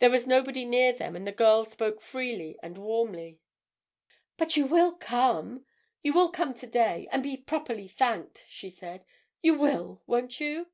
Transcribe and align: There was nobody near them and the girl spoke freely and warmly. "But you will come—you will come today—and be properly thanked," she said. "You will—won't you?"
There 0.00 0.10
was 0.10 0.26
nobody 0.26 0.64
near 0.64 0.92
them 0.92 1.14
and 1.14 1.24
the 1.24 1.30
girl 1.30 1.64
spoke 1.64 2.00
freely 2.00 2.58
and 2.64 2.76
warmly. 2.76 3.38
"But 4.36 4.56
you 4.56 4.66
will 4.66 4.90
come—you 4.96 6.12
will 6.12 6.32
come 6.32 6.52
today—and 6.52 7.22
be 7.22 7.36
properly 7.36 7.86
thanked," 7.86 8.44
she 8.48 8.68
said. 8.68 9.04
"You 9.40 9.54
will—won't 9.54 10.40
you?" 10.40 10.66